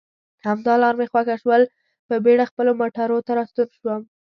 [0.45, 1.63] همدا لار مې خوښه شول،
[2.07, 4.01] په بېړه خپلو موټرو ته راستون شوم.